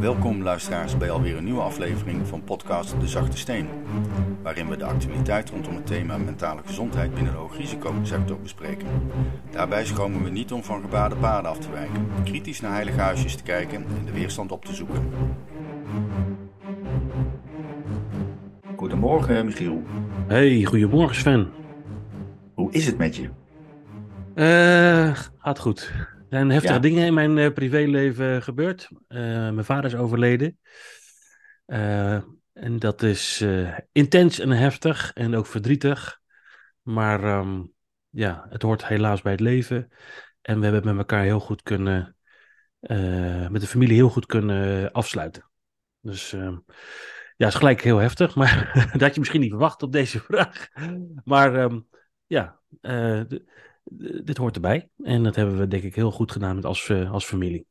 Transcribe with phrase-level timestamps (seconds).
[0.00, 3.68] Welkom luisteraars bij alweer een nieuwe aflevering van podcast De Zachte Steen.
[4.42, 8.86] Waarin we de actualiteit rondom het thema mentale gezondheid binnen de hoogrisicosector bespreken.
[9.50, 13.34] Daarbij schromen we niet om van gebaarde paden af te wijken, kritisch naar heilige huisjes
[13.34, 15.10] te kijken en de weerstand op te zoeken.
[18.76, 19.82] Goedemorgen Michiel.
[20.26, 21.50] Hey, goedemorgen Sven.
[22.54, 23.28] Hoe is het met je?
[24.34, 25.92] Uh, gaat goed.
[26.30, 26.80] Er zijn heftige Ja.
[26.80, 28.88] dingen in mijn eh, privéleven gebeurd.
[29.08, 30.58] Eh, mijn vader is overleden.
[31.66, 32.14] Eh,
[32.52, 36.20] en dat is eh, intens en heftig en ook verdrietig.
[36.82, 37.62] Maar ehm,
[38.08, 39.88] ja, het hoort helaas bij het leven.
[40.42, 42.16] En we hebben het met elkaar heel goed kunnen,
[42.80, 45.50] eh, met de familie heel goed kunnen afsluiten.
[46.00, 46.56] Dus ehm,
[47.36, 48.34] ja, is gelijk heel heftig.
[48.34, 50.68] Maar dat had je misschien niet verwacht op deze vraag.
[51.24, 51.80] Maar ehm,
[52.26, 53.20] ja, eh,
[54.24, 54.88] dit hoort erbij.
[55.02, 57.66] En dat hebben we denk ik heel goed gedaan met als, eh, als familie.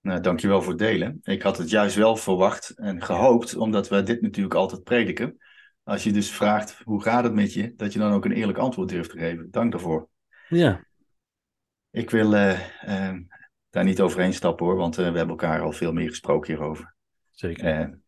[0.00, 1.18] Nou, dankjewel voor het delen.
[1.22, 5.38] Ik had het juist wel verwacht en gehoopt, omdat we dit natuurlijk altijd prediken.
[5.82, 7.74] Als je dus vraagt, hoe gaat het met je?
[7.76, 9.50] Dat je dan ook een eerlijk antwoord durft te geven.
[9.50, 10.08] Dank daarvoor.
[10.48, 10.84] Ja,
[11.90, 13.16] Ik wil eh, eh,
[13.70, 16.94] daar niet overheen stappen hoor, want we hebben elkaar al veel meer gesproken hierover.
[17.30, 18.00] zeker.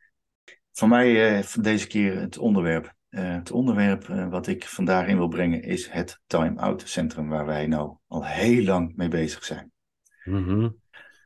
[0.72, 2.94] Voor mij deze keer het onderwerp.
[3.14, 7.46] Eh, het onderwerp eh, wat ik vandaag in wil brengen is het time-out centrum waar
[7.46, 9.72] wij nou al heel lang mee bezig zijn.
[10.24, 10.68] Mhm.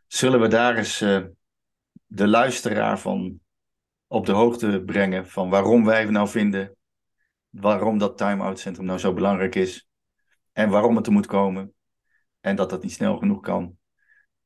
[0.06, 1.24] Zullen we daar eens eh,
[2.06, 3.40] de luisteraar van
[4.06, 6.76] op de hoogte brengen van waarom wij nou vinden,
[7.48, 9.88] waarom dat time-out centrum nou zo belangrijk is
[10.52, 11.74] en waarom het er moet komen
[12.40, 13.76] en dat dat niet snel genoeg kan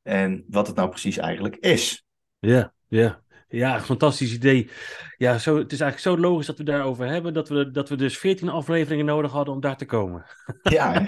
[0.01, 2.05] en wat het nou precies eigenlijk is.
[2.39, 3.22] Ja, ja.
[3.53, 4.69] Ja, fantastisch idee.
[5.17, 7.95] Ja, zo, het is eigenlijk zo logisch dat we daarover hebben, dat we, dat we
[7.95, 10.25] dus 14 afleveringen nodig hadden om daar te komen.
[10.61, 10.93] Ja,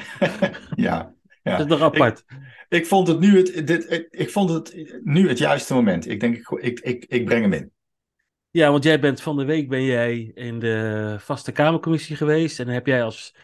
[0.75, 1.13] ja.
[1.43, 1.57] ja.
[1.57, 2.23] Dat is nog apart.
[2.69, 6.07] Ik vond het nu het, dit, ik vond het nu het juiste moment.
[6.07, 7.71] Ik denk, ik, ik, ik, ik breng hem in.
[8.49, 12.59] Ja, want jij bent van de week ben jij in de vaste Kamercommissie geweest.
[12.59, 13.35] En heb jij als,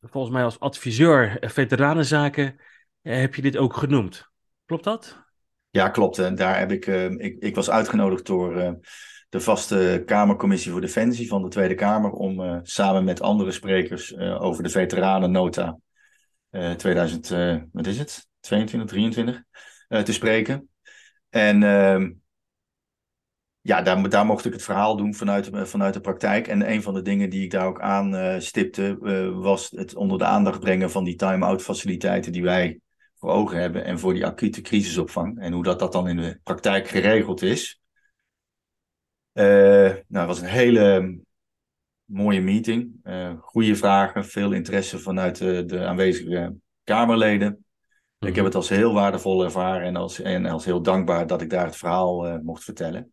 [0.00, 2.60] volgens mij als adviseur eh, veteranenzaken,
[3.02, 4.30] eh, heb je dit ook genoemd.
[4.64, 5.28] Klopt dat?
[5.70, 6.18] Ja, klopt.
[6.18, 8.72] En daar heb ik, eh, ik, ik was uitgenodigd door eh,
[9.28, 14.14] de vaste Kamercommissie voor Defensie van de Tweede Kamer om eh, samen met andere sprekers
[14.14, 15.78] eh, over de veteranennota
[16.50, 18.28] eh 2000, eh, wat is het?
[18.40, 19.42] 22, 23
[19.88, 20.68] eh, te spreken.
[21.28, 22.10] En ehm,
[23.60, 26.48] ja, daar, daar mocht ik het verhaal doen vanuit, vanuit de praktijk.
[26.48, 28.98] En een van de dingen die ik daar ook aan stipte,
[29.40, 32.80] was het onder de aandacht brengen van die time-out faciliteiten die wij
[33.20, 35.40] voor ogen hebben en voor die acute crisisopvang.
[35.40, 37.80] En hoe dat, dat dan in de praktijk geregeld is.
[39.32, 41.18] Eh, nou, het was een hele
[42.04, 43.00] mooie meeting.
[43.02, 47.64] Eh goede vragen, veel interesse vanuit de, de aanwezige Kamerleden.
[48.18, 51.50] Ik heb het als heel waardevol ervaren en als, en als heel dankbaar dat ik
[51.50, 53.12] daar het verhaal eh, mocht vertellen.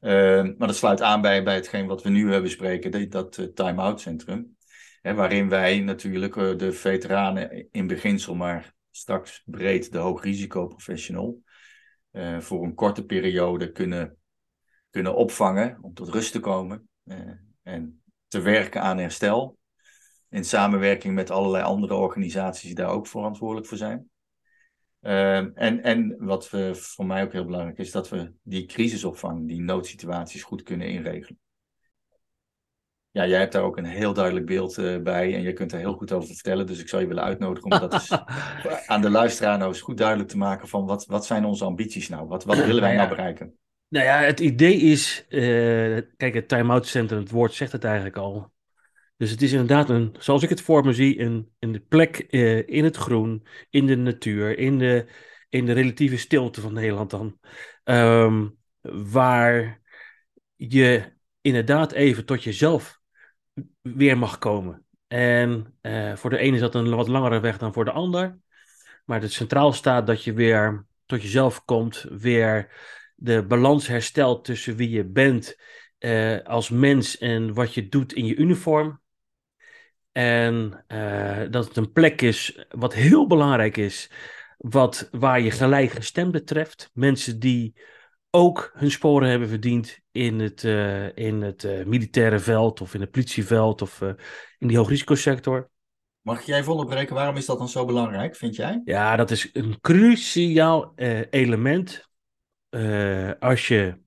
[0.00, 4.56] Maar dat sluit aan bij, bij hetgeen wat we nu bespreken, dat, eh, time-out centrum.
[5.00, 11.42] Hè, waarin wij natuurlijk de veteranen in beginsel, maar straks breed de hoogrisicoprofessional,
[12.10, 14.16] eh voor een korte periode kunnen,
[14.90, 17.32] kunnen opvangen om tot rust te komen eh,
[17.62, 19.58] en te werken aan herstel.
[20.28, 24.10] In samenwerking met allerlei andere organisaties die daar ook verantwoordelijk voor zijn.
[25.00, 29.48] Ehm, en, en wat we, voor mij ook heel belangrijk is, dat we die crisisopvang,
[29.48, 31.40] die noodsituaties goed kunnen inregelen.
[33.12, 35.78] Ja, jij hebt daar ook een heel duidelijk beeld eh, bij en je kunt er
[35.78, 36.66] heel goed over vertellen.
[36.66, 38.10] Dus ik zou je willen uitnodigen om dat eens
[38.86, 42.08] aan de luisteraar nou eens goed duidelijk te maken van wat, wat zijn onze ambities
[42.08, 42.26] nou?
[42.26, 43.56] Wat, wat willen wij Nou nou bereiken?
[43.88, 45.40] Nou ja, het idee is, eh,
[46.16, 48.52] kijk, het time-out centrum, het woord zegt het eigenlijk al.
[49.16, 52.68] Dus het is inderdaad een, zoals ik het voor me zie, een, een plek eh,
[52.68, 55.06] in het groen, in de natuur, in de,
[55.48, 57.38] in de relatieve stilte van Nederland dan.
[57.84, 58.48] Ehm,
[59.12, 59.80] waar
[60.56, 63.00] je inderdaad even tot jezelf
[63.82, 64.86] weer mag komen.
[65.06, 68.38] En eh, voor de ene is dat een wat langere weg dan voor de ander.
[69.04, 72.70] Maar het centraal staat dat je weer tot jezelf komt, weer
[73.14, 75.56] de balans herstelt tussen wie je bent
[75.98, 79.00] eh, als mens en wat je doet in je uniform.
[80.12, 84.10] En eh, dat het een plek is wat heel belangrijk is,
[84.58, 86.90] wat, waar je gelijkgestemden treft.
[86.92, 87.74] Mensen die
[88.34, 93.00] ook hun sporen hebben verdiend in het, eh, in het eh, militaire veld of in
[93.00, 94.08] het politieveld of eh,
[94.58, 95.70] in die hoogrisicosector.
[96.20, 97.14] Mag ik jij even onderbreken?
[97.14, 98.80] Waarom is dat dan zo belangrijk, vind jij?
[98.84, 100.92] Ja, dat is een cruciaal
[101.30, 102.10] element.
[103.38, 103.98] Als je,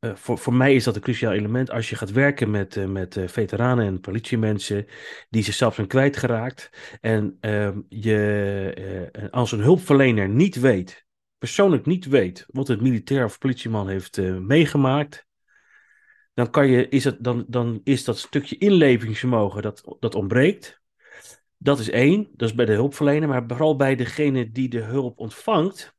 [0.00, 3.86] voor, voor mij is dat een cruciaal element als je gaat werken met, met veteranen
[3.86, 4.86] en politiemensen
[5.30, 6.70] die zichzelf zijn kwijtgeraakt.
[7.00, 11.05] En ehm, je, als een hulpverlener niet weet
[11.38, 15.26] persoonlijk niet weet wat het militair of politieman heeft uh, meegemaakt,
[16.34, 20.80] dan, kan je, is het, dan, dan is dat stukje inlevingsvermogen dat, dat ontbreekt.
[21.58, 25.18] Dat is één, dat is bij de hulpverlener, maar vooral bij degene die de hulp
[25.18, 25.94] ontvangt.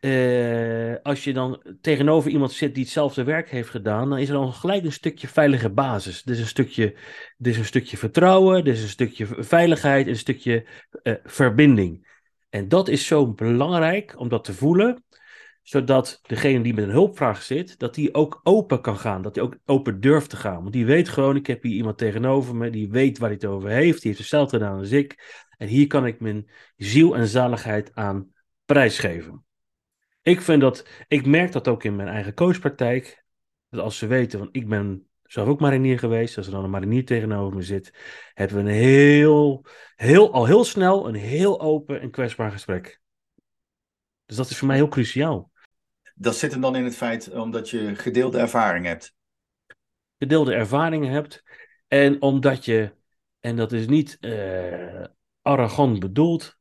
[0.00, 4.34] Uh, als je dan tegenover iemand zit die hetzelfde werk heeft gedaan, dan is er
[4.34, 6.24] dan gelijk een stukje veilige basis.
[6.24, 6.96] Is een stukje,
[7.38, 10.66] is een stukje vertrouwen, er is een stukje veiligheid, een stukje
[11.02, 12.11] uh, verbinding.
[12.52, 15.04] En dat is zo belangrijk om dat te voelen,
[15.62, 19.42] zodat degene die met een hulpvraag zit, dat die ook open kan gaan, dat die
[19.42, 20.60] ook open durft te gaan.
[20.60, 23.48] Want die weet gewoon, ik heb hier iemand tegenover me, die weet waar hij het
[23.50, 25.40] over heeft, die heeft hetzelfde gedaan als ik.
[25.58, 28.32] En hier kan ik mijn ziel en zaligheid aan
[28.64, 29.44] prijsgeven.
[30.22, 33.24] Ik vind dat, ik merk dat ook in mijn eigen coachpraktijk,
[33.68, 36.70] dat als ze weten, want ik ben zelf ook marinier geweest, als er dan een
[36.70, 37.92] marinier tegenover me zit,
[38.34, 39.64] hebben we een heel,
[39.96, 43.00] heel, al heel snel een heel open en kwetsbaar gesprek.
[44.26, 45.50] Dus dat is voor mij heel cruciaal.
[46.14, 49.14] Dat zit hem dan in het feit omdat je gedeelde ervaring hebt.
[50.18, 51.42] Gedeelde ervaringen hebt.
[51.88, 52.94] En omdat je,
[53.40, 55.04] en dat is niet uh,
[55.42, 56.58] arrogant bedoeld,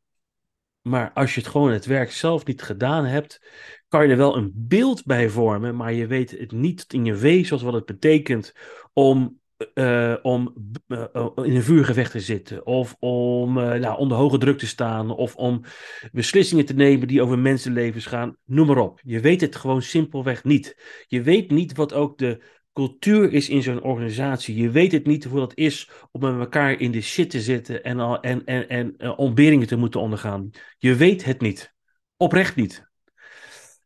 [0.81, 3.41] maar als je het gewoon het werk zelf niet gedaan hebt,
[3.87, 7.15] kan je er wel een beeld bij vormen, maar je weet het niet in je
[7.15, 8.53] wezen wat het betekent
[8.93, 9.39] om,
[9.73, 10.53] uh, om
[10.87, 11.05] uh,
[11.35, 15.35] in een vuurgevecht te zitten, of om uh, nou, onder hoge druk te staan, of
[15.35, 15.63] om
[16.11, 18.99] beslissingen te nemen die over mensenlevens gaan, noem maar op.
[19.03, 20.77] Je weet het gewoon simpelweg niet.
[21.07, 24.55] Je weet niet wat ook de cultuur is in zo'n organisatie.
[24.55, 27.83] Je weet het niet hoe dat is om met elkaar in de shit te zitten
[27.83, 30.49] en, en, en, en uh, ontberingen te moeten ondergaan.
[30.77, 31.73] Je weet het niet.
[32.17, 32.89] Oprecht niet.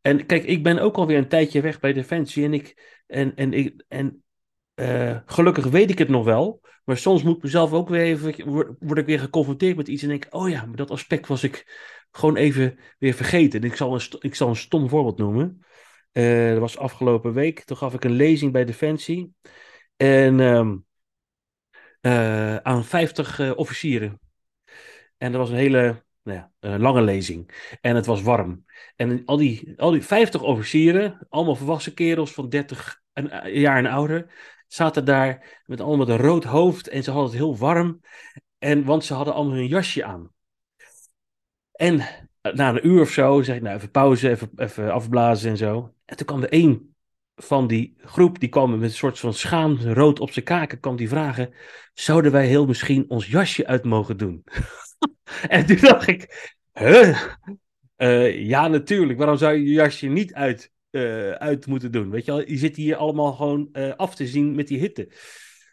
[0.02, 3.54] En kijk, ik ben ook alweer een tijdje weg bij Defensie en ik, en, en,
[3.54, 4.24] ik, en
[4.76, 8.50] uh, gelukkig weet ik het nog wel, maar soms moet ik mezelf ook weer even,
[8.50, 11.44] word, word ik weer geconfronteerd met iets en denk oh ja, maar dat aspect was
[11.44, 11.66] ik
[12.12, 13.62] gewoon even weer vergeten.
[13.62, 15.66] En ik zal een, ik zal een stom voorbeeld noemen.
[16.18, 17.64] Uh, dat was afgelopen week.
[17.64, 19.34] Toen gaf ik een lezing bij Defensie.
[19.96, 20.86] En um,
[22.02, 24.20] uh, aan 50 uh, officieren.
[25.18, 27.68] En dat was een hele nou ja, lange lezing.
[27.82, 28.66] En het was warm.
[28.96, 33.02] En al die, al die 50 officieren, allemaal volwassen kerels van 30
[33.46, 34.34] jaar en ouder,
[34.68, 36.88] zaten daar met allemaal een rood hoofd.
[36.88, 38.02] En ze hadden het heel warm.
[38.58, 40.34] En, want ze hadden allemaal hun jasje aan.
[41.72, 45.58] En na een uur of zo zeg ik, nou even pauze, even, even afblazen en
[45.58, 45.94] zo.
[46.06, 46.96] En toen kwam er één
[47.36, 51.10] van die groep, die kwam met een soort van schaamrood op zijn kaken, kwam die
[51.10, 51.54] vragen,
[51.94, 54.44] zouden wij heel misschien ons jasje uit mogen doen?
[55.48, 57.22] en toen dacht ik, huh?
[57.98, 59.20] Uh, ja, natuurlijk.
[59.20, 62.10] Waarom zou je je jasje niet uit, uh, uit moeten doen?
[62.10, 65.10] Weet je je zit hier allemaal gewoon af te zien met die hitte.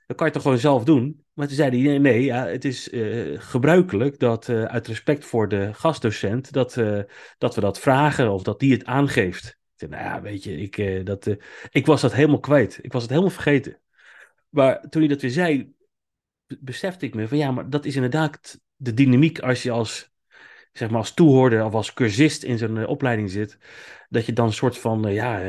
[0.07, 1.25] Dat kan je toch gewoon zelf doen?
[1.33, 5.49] Maar toen zei hij, nee, ja, het is uh, gebruikelijk dat uh, uit respect voor
[5.49, 7.01] de gastdocent, dat, uh,
[7.39, 9.59] dat we dat vragen of dat die het aangeeft.
[9.77, 11.37] Ik nou ja, weet je, ik, dat,
[11.71, 12.79] ik was dat helemaal kwijt.
[12.83, 13.81] Ik was het helemaal vergeten.
[14.49, 15.75] Maar toen hij dat weer zei,
[16.61, 20.13] besefte ik me van ja, maar dat is inderdaad de dynamiek als je als,
[20.73, 23.59] zeg maar, als toehoorder of als cursist in zo'n opleiding zit.
[24.09, 25.41] Dat je dan een soort van, ja,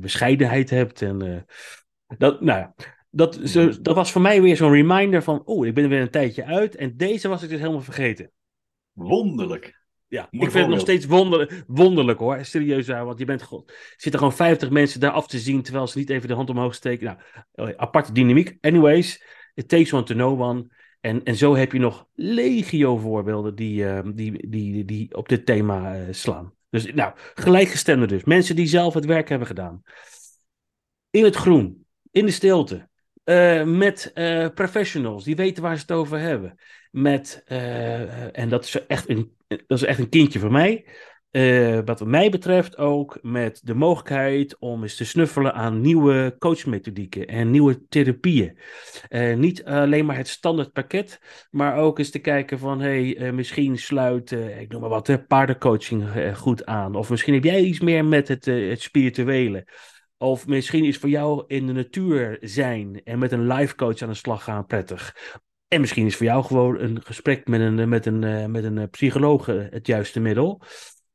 [0.00, 1.46] bescheidenheid hebt en...
[2.18, 2.74] dat, nou ja,
[3.10, 6.00] dat, zo, dat was voor mij weer zo'n reminder van, oh, ik ben er weer
[6.00, 6.76] een tijdje uit.
[6.76, 8.30] En deze was ik dus helemaal vergeten.
[8.92, 9.78] Wonderlijk.
[10.10, 12.44] Ja, Mooi ik vind het nog steeds wonder, wonderlijk hoor.
[12.44, 15.98] Serieus, want je bent god, zitten gewoon 50 mensen daar af te zien terwijl ze
[15.98, 17.04] niet even de hand omhoog steken.
[17.06, 17.18] Nou,
[17.70, 18.56] oh aparte dynamiek.
[18.60, 19.24] Anyways,
[19.54, 20.66] it takes one to know one.
[21.00, 25.46] En, en zo heb je nog legio voorbeelden die, uh, die, die, die op dit
[25.46, 26.54] thema uh, slaan.
[26.70, 28.24] Dus nou, gelijkgestemde dus.
[28.24, 29.82] Mensen die zelf het werk hebben gedaan.
[31.10, 32.88] In het groen, in de stilte,
[33.24, 36.54] uh, met uh, professionals die weten waar ze het over hebben.
[36.90, 40.84] Met, uh, en dat is, echt een, dat is echt een kindje voor mij.
[41.84, 47.50] wat mij betreft ook met de mogelijkheid om eens te snuffelen aan nieuwe coachmethodieken en
[47.50, 48.58] nieuwe therapieën.
[49.36, 54.30] niet alleen maar het standaard pakket, maar ook eens te kijken van hey, misschien sluit,
[54.30, 56.04] ik noem maar wat, paardencoaching
[56.36, 56.94] goed aan.
[56.94, 59.66] Of misschien heb jij iets meer met het, het spirituele.
[60.22, 64.08] Of misschien is voor jou in de natuur zijn en met een life coach aan
[64.08, 65.16] de slag gaan prettig.
[65.68, 69.46] En misschien is voor jou gewoon een gesprek met een, met een, met een psycholoog
[69.46, 70.62] het juiste middel.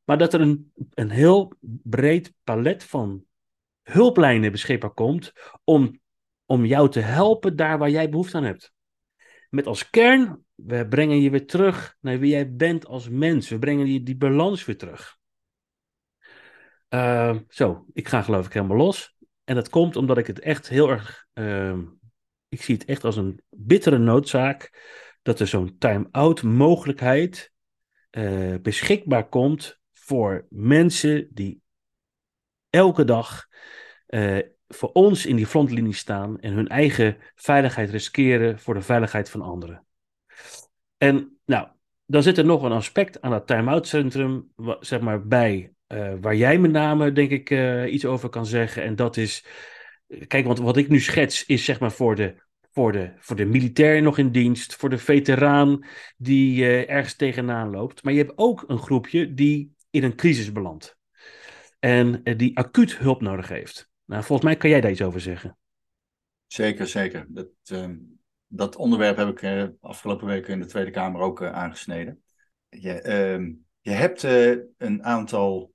[0.03, 3.25] Maar dat er een, een heel breed palet van
[3.81, 5.31] hulplijnen beschikbaar komt
[5.63, 5.99] om,
[6.45, 8.73] om jou te helpen daar waar jij behoefte aan hebt.
[9.49, 13.49] Met als kern, we brengen je weer terug naar wie jij bent als mens.
[13.49, 15.17] We brengen je die balans weer terug.
[16.95, 19.15] Uh, zo, ik ga geloof ik helemaal los.
[19.43, 21.25] En dat komt omdat ik het echt heel erg.
[21.33, 21.77] Uh,
[22.47, 24.93] ik zie het echt als een bittere noodzaak.
[25.21, 27.53] dat er zo'n time-out mogelijkheid.
[28.11, 31.61] Uh, beschikbaar komt voor mensen die
[32.69, 33.47] elke dag
[34.07, 39.29] uh, voor ons in die frontlinie staan en hun eigen veiligheid riskeren voor de veiligheid
[39.29, 39.85] van anderen.
[40.97, 41.67] En nou,
[42.05, 45.74] dan zit er nog een aspect aan dat time-out centrum, zeg maar, bij,
[46.21, 48.83] waar jij met name, denk ik, uh, iets over kan zeggen.
[48.83, 49.45] En dat is,
[50.27, 52.35] kijk, want wat ik nu schets is, zeg maar, voor de,
[52.71, 55.85] voor de, voor de militair nog in dienst, voor de veteraan
[56.17, 58.03] die uh, ergens tegenaan loopt.
[58.03, 60.97] Maar je hebt ook een groepje die in een crisis belandt.
[61.79, 63.89] En die acuut hulp nodig heeft.
[64.05, 65.57] Nou, volgens mij kan jij daar iets over zeggen.
[66.47, 67.25] Zeker, zeker.
[67.29, 67.89] Dat, uh,
[68.47, 72.23] dat onderwerp heb ik afgelopen weken in de Tweede Kamer ook aangesneden.
[72.69, 75.73] Je, ehm, je hebt eh, een aantal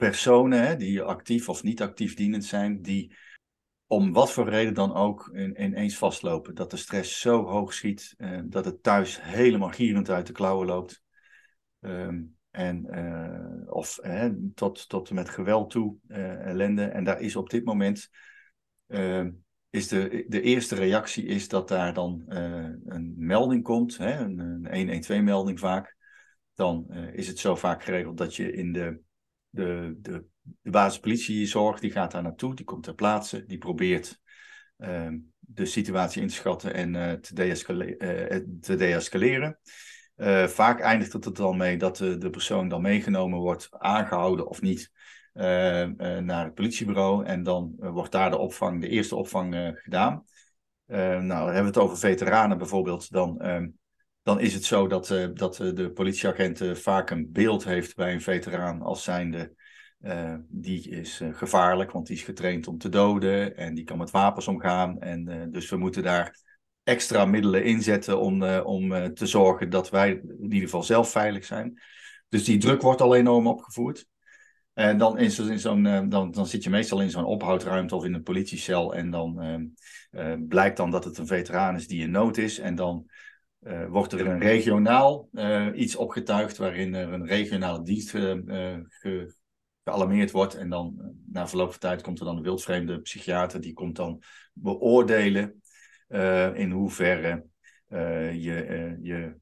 [0.00, 3.16] personen hè, die actief of niet actief dienend zijn, die
[3.86, 6.54] om wat voor reden dan ook in, ineens vastlopen.
[6.54, 8.14] Dat de stress zo hoog schiet
[8.44, 11.02] dat het thuis helemaal gierend uit de klauwen loopt.
[11.80, 13.98] Um, en, uh, of
[14.54, 16.84] tot, tot met geweld toe, uh, ellende.
[16.84, 18.10] En daar is op dit moment,
[19.70, 25.04] is de, de eerste reactie is dat daar dan een melding komt, hè, een, een
[25.04, 25.96] 112-melding vaak.
[26.54, 29.00] Dan is het zo vaak geregeld dat je in de,
[29.50, 34.20] de, de, de basispolitiezorg, die gaat daar naartoe, die komt ter plaatse, die probeert
[35.38, 39.58] de situatie in te schatten en te, deescaleren, te deescaleren.
[40.20, 44.48] Uh, vaak eindigt het er dan mee dat de, de, persoon dan meegenomen wordt, aangehouden
[44.48, 44.90] of niet,
[45.34, 47.24] uh, uh, naar het politiebureau.
[47.24, 50.24] En dan wordt daar de opvang, de eerste opvang gedaan.
[50.86, 53.10] nou, hebben we het over veteranen bijvoorbeeld.
[53.10, 53.68] Dan, ehm,
[54.30, 58.82] dan is het zo dat, dat de politieagent vaak een beeld heeft bij een veteraan
[58.82, 59.54] als zijnde.
[60.48, 64.48] die is gevaarlijk, want die is getraind om te doden en die kan met wapens
[64.48, 65.00] omgaan.
[65.00, 66.38] En dus we moeten daar
[66.82, 71.80] extra middelen inzetten om, om te zorgen dat wij in ieder geval zelf veilig zijn.
[72.28, 74.06] Dus die druk wordt al enorm opgevoerd.
[74.72, 78.22] En dan, in zo'n, dan, dan zit je meestal in zo'n ophoudruimte of in een
[78.22, 78.94] politiecel.
[78.94, 79.74] En dan
[80.48, 82.58] blijkt dan dat het een veteraan is die in nood is.
[82.58, 83.10] En dan
[83.88, 85.28] wordt er een regionaal
[85.74, 89.34] iets opgetuigd waarin er een regionale dienst ge,
[89.84, 90.54] gealarmeerd wordt.
[90.54, 93.60] En dan na verloop van tijd komt er dan een wildvreemde psychiater.
[93.60, 95.62] Die komt dan beoordelen
[96.54, 97.46] in hoeverre
[98.32, 99.34] je, je,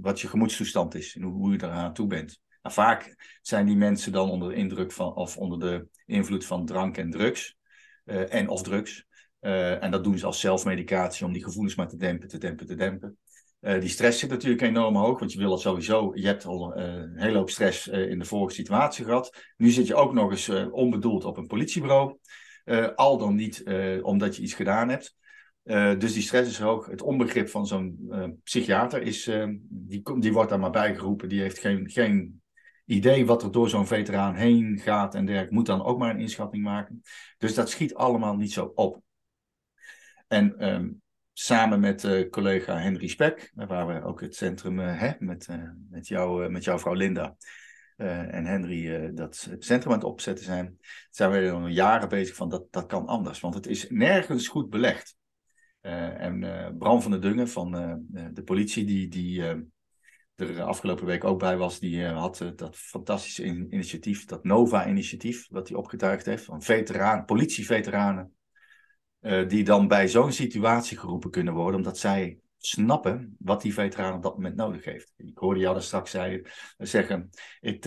[0.00, 2.42] wat je gemoedstoestand is en hoe, hoe je eraan toe bent.
[2.62, 6.66] Nou, vaak zijn die mensen dan onder de indruk van, of onder de invloed van
[6.66, 7.56] drank en drugs,
[8.04, 9.06] en of drugs.
[9.40, 12.74] en dat doen ze als zelfmedicatie om die gevoelens maar te dempen, te dempen, te
[12.74, 13.18] dempen.
[13.64, 16.12] Die stress zit natuurlijk enorm hoog, want je wil het sowieso.
[16.14, 19.36] Je hebt al een hele hoop stress in de vorige situatie gehad.
[19.56, 22.18] Nu zit je ook nog eens onbedoeld op een politiebureau.
[22.94, 23.62] al dan niet
[24.02, 25.16] omdat je iets gedaan hebt.
[25.64, 26.86] Uh, dus die stress is hoog.
[26.86, 31.28] Het onbegrip van zo'n uh, psychiater is, uh, die, die wordt daar maar bijgeroepen.
[31.28, 32.42] Die heeft geen, geen
[32.84, 35.54] idee wat er door zo'n veteraan heen gaat en dergelijke.
[35.54, 37.02] Moet dan ook maar een inschatting maken.
[37.38, 39.02] Dus dat schiet allemaal niet zo op.
[40.28, 41.02] En um,
[41.34, 45.48] samen met collega Henry Spek, waar we ook het centrum hè, met,
[45.90, 47.36] met, jou, met jouw vrouw Linda
[47.96, 50.78] en Henry dat centrum aan het opzetten zijn,
[51.10, 53.40] zijn we al jaren bezig van dat, dat kan anders.
[53.40, 55.16] Want het is nergens goed belegd.
[55.86, 59.42] Uh, en uh, Bram van der Dungen van uh, de politie, die, die
[60.34, 65.68] er afgelopen week ook bij was, die had dat fantastische in initiatief, dat Nova-initiatief, wat
[65.68, 68.34] hij opgetuigd heeft, van veteraan, politieveteranen,
[69.46, 74.22] die dan bij zo'n situatie geroepen kunnen worden, omdat zij snappen wat die veteraan op
[74.22, 75.12] dat moment nodig heeft.
[75.16, 76.42] Ik hoorde jou daar straks zei,
[76.78, 77.86] zeggen, it,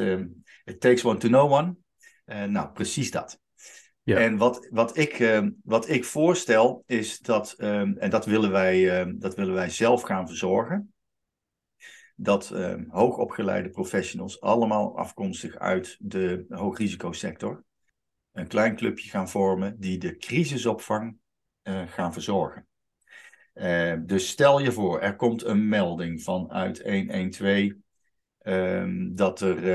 [0.64, 1.76] it takes one to know one.
[2.48, 3.40] nou, precies dat.
[4.04, 4.18] Ja.
[4.18, 9.06] En wat, wat, ik, uh, wat ik voorstel is dat, uh, en dat willen, wij,
[9.18, 10.94] dat willen wij zelf gaan verzorgen,
[12.20, 17.64] dat ehm, hoogopgeleide professionals, allemaal afkomstig uit de hoogrisicosector,
[18.32, 21.27] een klein clubje gaan vormen die de crisisopvang eh,
[21.88, 22.68] gaan verzorgen.
[23.54, 27.74] Ehm, dus stel je voor, er komt een melding vanuit 112
[29.16, 29.68] dat er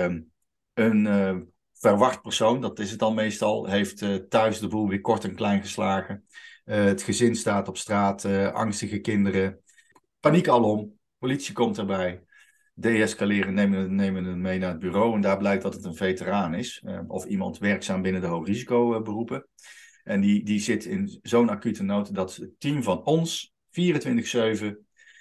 [0.75, 1.37] een eh,
[1.73, 5.61] verwacht persoon, dat is het dan meestal, heeft thuis de boel weer kort en klein
[5.61, 6.27] geslagen.
[6.65, 9.61] Het gezin staat op straat, angstige kinderen.
[10.21, 12.25] Paniek alom, politie komt erbij.
[12.75, 16.55] Deescaleren, nemen, nemen het mee naar het bureau en daar blijkt dat het een veteraan
[16.55, 16.85] is.
[17.07, 19.47] of iemand werkzaam binnen de hoogrisicoberoepen.
[20.05, 24.75] En die, die zit in zo'n acute nood dat het team van ons 24-7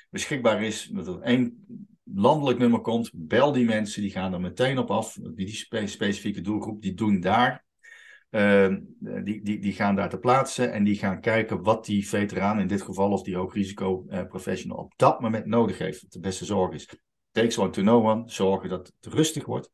[0.09, 0.89] beschikbaar is.
[0.91, 1.65] Dat er één
[2.03, 5.17] landelijk nummer komt, bel die mensen, die gaan er meteen op af.
[5.35, 7.65] Die, specifieke doelgroep, die doen daar.
[8.29, 12.59] Uh, die, die, die gaan daar te plaatsen en die gaan kijken wat die veteraan,
[12.59, 16.11] in dit geval of die hoogrisico uh, professional, op dat moment nodig heeft.
[16.11, 16.89] De beste zorg is.
[17.31, 19.71] Takes one to know one, zorgen dat het rustig wordt.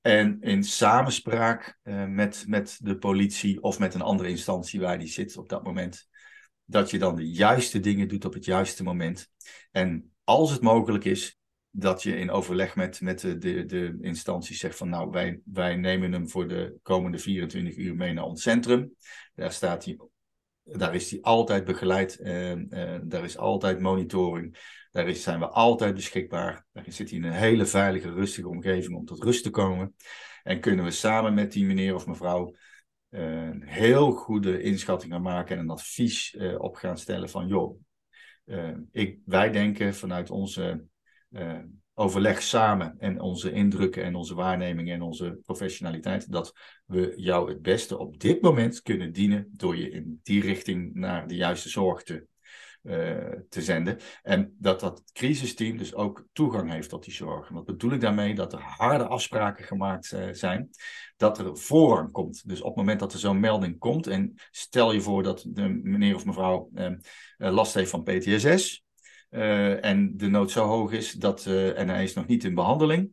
[0.00, 5.08] En in samenspraak uh, met, met de politie of met een andere instantie waar die
[5.08, 6.08] zit op dat moment,
[6.64, 9.30] dat je dan de juiste dingen doet op het juiste moment.
[9.70, 11.38] En als het mogelijk is,
[11.70, 16.12] dat je in overleg met, met de, de, de zegt van nou, wij, wij nemen
[16.12, 18.94] hem voor de komende 24 uur mee naar ons centrum.
[19.34, 19.98] Daar, staat hij,
[20.72, 24.58] daar is hij altijd begeleid, uh, daar is altijd monitoring,
[24.90, 26.66] daar zijn we altijd beschikbaar.
[26.72, 29.94] Daar zit hij in een hele veilige, rustige omgeving om tot rust te komen.
[30.42, 32.54] En kunnen we samen met die meneer of mevrouw
[33.10, 37.80] een heel goede inschatting gaan maken en een advies op gaan stellen van joh,
[38.92, 40.84] ik, wij denken vanuit onze
[42.00, 46.52] overleg samen en onze indrukken en onze waarnemingen en onze professionaliteit, dat
[46.86, 51.26] we jou het beste op dit moment kunnen dienen door je in die richting naar
[51.26, 52.26] de juiste zorg te,
[52.82, 53.98] uh, te zenden.
[54.22, 57.48] En dat dat crisisteam dus ook toegang heeft tot die zorg.
[57.48, 58.34] Wat bedoel ik daarmee?
[58.34, 60.70] Dat er harde afspraken gemaakt uh, zijn,
[61.16, 62.48] dat er voorrang komt.
[62.48, 65.68] Dus op het moment dat er zo'n melding komt, en stel je voor dat de
[65.68, 66.70] meneer of mevrouw
[67.36, 68.84] last heeft van PTSS,
[69.30, 72.54] uh, en de nood zo hoog is dat, uh, en hij is nog niet in
[72.54, 73.10] behandeling,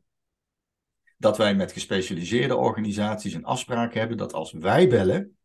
[1.17, 5.37] dat wij met gespecialiseerde organisaties een afspraak hebben dat als wij bellen,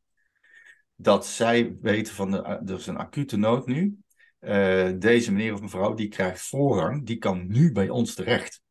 [0.95, 3.97] dat zij weten van de, er is een acute nood nu.
[4.41, 8.63] Uh, deze meneer of mevrouw die krijgt voorrang, die kan nu bij ons terecht,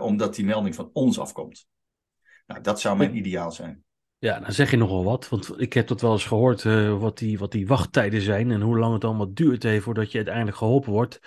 [0.00, 1.66] omdat die melding van ons afkomt.
[2.46, 3.84] Nou, dat zou mijn ideaal zijn.
[4.18, 5.28] Ja, dan zeg je nogal wat.
[5.28, 8.60] Want ik heb dat wel eens gehoord, uh, wat, die, wat die wachttijden zijn en
[8.60, 11.20] hoe lang het allemaal duurt heeft voordat je uiteindelijk geholpen wordt.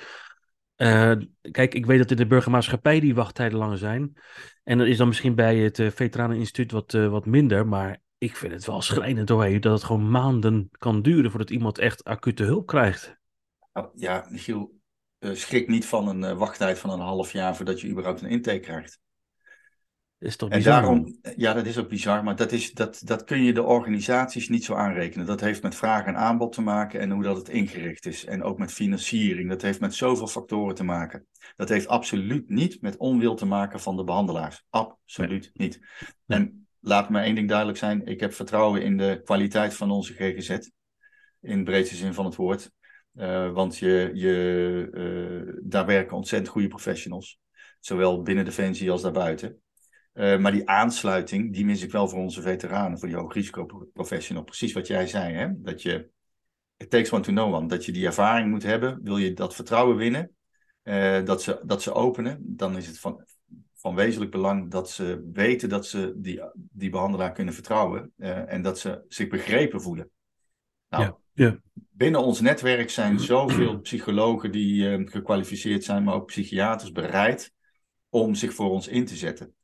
[0.77, 1.11] Uh,
[1.51, 4.13] kijk, ik weet dat in de burgermaatschappij die wachttijden langer zijn.
[4.63, 7.67] En dat is dan misschien bij het uh, Veteraneninstituut wat, wat minder.
[7.67, 11.77] Maar ik vind het wel schrijnend doorheen dat het gewoon maanden kan duren voordat iemand
[11.77, 13.17] echt acute hulp krijgt.
[13.73, 14.79] Oh, ja, Michiel,
[15.19, 18.99] schrik niet van een wachttijd van een half jaar voordat je überhaupt een intake krijgt.
[20.19, 20.73] Is toch bizar?
[20.73, 23.63] En daarom, ja, dat is ook bizar, maar dat, is, dat, dat kun je de
[23.63, 25.25] organisaties niet zo aanrekenen.
[25.25, 28.25] Dat heeft met vraag en aanbod te maken en hoe dat het ingericht is.
[28.25, 29.49] En ook met financiering.
[29.49, 31.27] Dat heeft met zoveel factoren te maken.
[31.55, 34.65] Dat heeft absoluut niet met onwil te maken van de behandelaars.
[34.69, 35.79] Absoluut niet.
[36.25, 38.05] En laat me één ding duidelijk zijn.
[38.05, 40.49] Ik heb vertrouwen in de kwaliteit van onze GGZ.
[41.41, 42.71] In de breedste zin van het woord.
[43.13, 47.39] Uh, want je, je, uh, daar werken ontzettend goede professionals.
[47.79, 49.61] Zowel binnen Defensie als daarbuiten.
[50.17, 54.43] Uh, maar die aansluiting, die mis ik wel voor onze veteranen, voor die hoogrisicoprofessional.
[54.43, 55.47] Precies wat jij zei, hè?
[55.61, 56.09] dat je,
[56.77, 58.99] it takes one to know one, dat je die ervaring moet hebben.
[59.03, 60.31] Wil je dat vertrouwen winnen,
[60.83, 63.25] uh, dat, ze, dat ze openen, dan is het van,
[63.73, 68.61] van wezenlijk belang dat ze weten dat ze die, die behandelaar kunnen vertrouwen uh, en
[68.61, 70.09] dat ze zich begrepen voelen.
[70.89, 71.59] Nou, ja, ja.
[71.73, 77.53] Binnen ons netwerk zijn zoveel psychologen die gekwalificeerd zijn, maar ook psychiaters bereid
[78.09, 79.55] om zich voor ons in te zetten.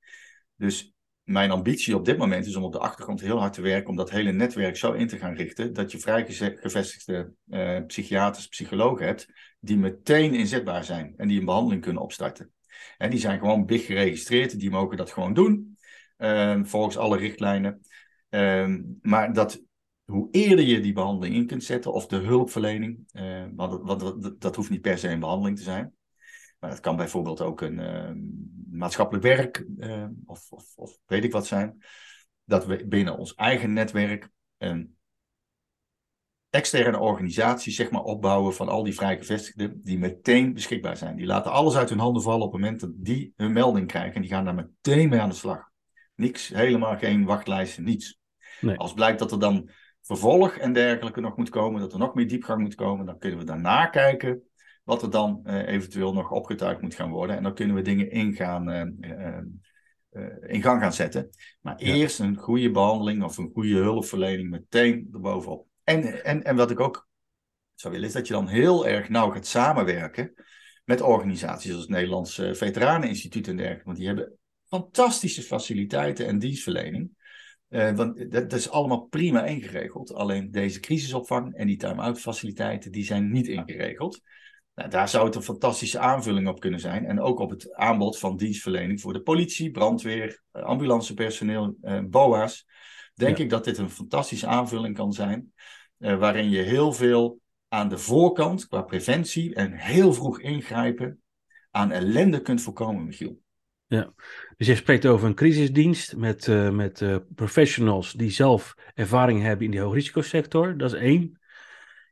[0.55, 3.89] Dus mijn ambitie op dit moment is om op de achtergrond heel hard te werken
[3.89, 8.47] om dat hele netwerk zo in te gaan richten dat je vrij gevestigde uh, psychiaters,
[8.47, 9.27] psychologen hebt
[9.59, 12.51] die meteen inzetbaar zijn en die een behandeling kunnen opstarten.
[12.97, 15.77] En die zijn gewoon big geregistreerd, die mogen dat gewoon doen,
[16.17, 17.81] uh, volgens alle richtlijnen.
[18.29, 19.63] Uh, maar dat
[20.03, 24.69] hoe eerder je die behandeling in kunt zetten, of de hulpverlening, uh, want, dat hoeft
[24.69, 25.93] niet per se een behandeling te zijn,
[26.63, 28.11] maar dat kan bijvoorbeeld ook een uh,
[28.77, 31.83] maatschappelijk werk uh, of, of, of, weet ik wat zijn.
[32.43, 34.97] Dat we binnen ons eigen netwerk een
[36.49, 41.15] externe organisatie zeg maar, opbouwen van al die vrijgevestigden die meteen beschikbaar zijn.
[41.15, 44.15] Die laten alles uit hun handen vallen op het moment dat die hun melding krijgen.
[44.15, 45.69] En die gaan daar meteen mee aan de slag.
[46.15, 48.19] Niks, helemaal geen wachtlijsten, niets.
[48.61, 48.77] Nee.
[48.77, 49.69] Als blijkt dat er dan
[50.01, 53.39] vervolg en dergelijke nog moet komen, dat er nog meer diepgang moet komen, dan kunnen
[53.39, 54.43] we daarna kijken
[54.83, 57.37] wat er dan uh, eventueel nog opgetuigd moet gaan worden.
[57.37, 61.29] En dan kunnen we dingen in, gaan, uh, in gang gaan zetten.
[61.61, 61.93] Maar ja.
[61.93, 65.67] eerst een goede behandeling of een goede hulpverlening meteen erbovenop.
[65.83, 67.07] En, en, en wat ik ook
[67.73, 70.33] zou willen, is dat je dan heel erg nauw gaat samenwerken
[70.85, 73.85] met organisaties zoals het Nederlands Veteraneninstituut en dergelijke.
[73.85, 74.37] Want die hebben
[74.73, 77.09] fantastische faciliteiten en dienstverlening.
[77.69, 80.13] Uh, want dat, dat, is allemaal prima ingeregeld.
[80.13, 84.21] Alleen deze crisisopvang en die time-out faciliteiten, die zijn niet ingeregeld.
[84.75, 87.05] Nou, daar zou het een fantastische aanvulling op kunnen zijn.
[87.05, 92.65] En ook op het aanbod van dienstverlening voor de politie, brandweer, eh, ambulancepersoneel, eh, BOA's.
[93.13, 95.53] Denk ik dat dit een fantastische aanvulling kan zijn.
[95.99, 101.21] Uh, waarin je heel veel aan de voorkant qua preventie en heel vroeg ingrijpen
[101.71, 103.41] aan ellende kunt voorkomen, Michiel.
[103.85, 104.13] Ja,
[104.57, 109.65] dus je spreekt over een crisisdienst met, uh, met uh, professionals die zelf ervaring hebben
[109.65, 110.77] in die hoogrisicosector.
[110.77, 111.39] Dat is één.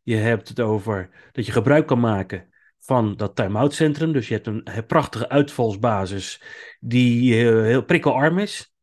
[0.03, 2.50] Je hebt het over dat je gebruik kan maken
[2.81, 4.11] van dat time-out centrum.
[4.11, 6.41] Dus je hebt een, prachtige uitvalsbasis
[6.79, 8.73] die uh, heel prikkelarm is.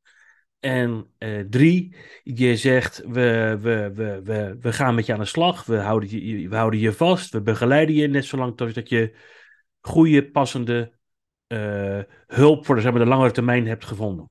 [0.60, 5.24] En uh, drie, je zegt we, we, we, we, we gaan met je aan de
[5.24, 9.14] slag, we houden je, we houden je vast, we begeleiden je net zolang tot je
[9.80, 10.92] goede, passende
[11.48, 14.30] uh, hulp voor de, zeg maar, de langere termijn hebt gevonden.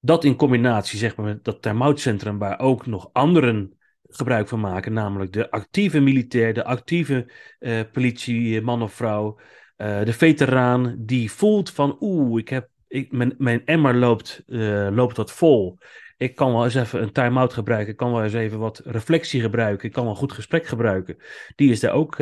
[0.00, 3.79] Dat in combinatie zeg maar, met dat time waar ook nog anderen
[4.10, 9.38] gebruik van maken, namelijk de actieve militair, de actieve uh, politieman of vrouw,
[9.76, 14.42] de veteraan die voelt van oeh, ik heb ik, mijn, emmer loopt,
[14.90, 15.78] loopt wat vol.
[16.16, 17.90] Ik kan wel eens even een time-out gebruiken.
[17.90, 19.86] Ik kan wel eens even wat reflectie gebruiken.
[19.86, 21.16] Ik kan wel een goed gesprek gebruiken.
[21.56, 22.16] Die is daar ook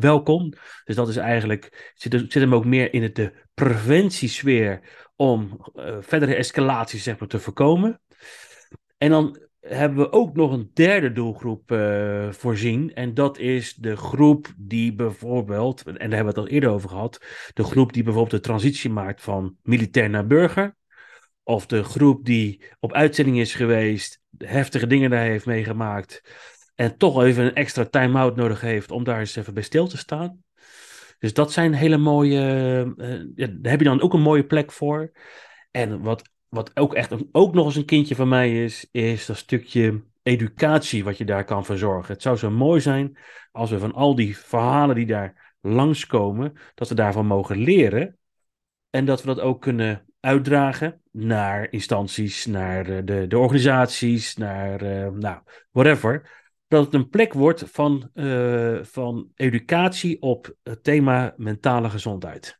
[0.00, 0.52] welkom.
[0.84, 4.80] Dus dat is eigenlijk, zit, zit hem ook meer in het, de preventiesfeer
[5.16, 5.60] om
[6.00, 8.00] verdere escalaties zeg maar, te voorkomen.
[8.98, 12.94] En dan hebben we ook nog een derde doelgroep uh, voorzien.
[12.94, 16.88] En dat is de groep die bijvoorbeeld, en daar hebben we het al eerder over
[16.88, 17.24] gehad,
[17.54, 20.76] de groep die bijvoorbeeld de transitie maakt van militair naar burger.
[21.42, 26.22] Of de groep die op uitzending is geweest, heftige dingen daar heeft meegemaakt.
[26.74, 29.96] En toch even een extra time-out nodig heeft om daar eens even bij stil te
[29.96, 30.44] staan.
[31.18, 32.40] Dus dat zijn hele mooie.
[33.34, 35.12] Ja, daar heb je dan ook een mooie plek voor.
[35.70, 39.36] En wat wat ook echt ook nog eens een kindje van mij is, is dat
[39.36, 42.12] stukje educatie wat je daar kan verzorgen.
[42.12, 43.18] Het zou zo mooi zijn
[43.52, 48.18] als we van al die verhalen die daar langskomen, dat we daarvan mogen leren.
[48.90, 55.08] En dat we dat ook kunnen uitdragen naar instanties, naar de, de, organisaties, naar uh,
[55.08, 56.44] nou, whatever.
[56.68, 62.58] Dat het een plek wordt van, uh, van educatie op het thema mentale gezondheid.